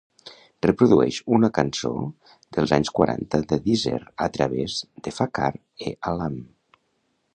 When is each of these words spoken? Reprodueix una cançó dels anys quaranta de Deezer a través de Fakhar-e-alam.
Reprodueix 0.65 1.17
una 1.37 1.49
cançó 1.57 1.91
dels 2.57 2.73
anys 2.77 2.91
quaranta 3.01 3.43
de 3.53 3.61
Deezer 3.67 4.01
a 4.29 4.31
través 4.39 4.79
de 5.09 5.15
Fakhar-e-alam. 5.19 6.41